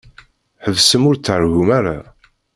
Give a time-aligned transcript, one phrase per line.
[0.63, 1.97] Ḥebsem ur ttargum ara.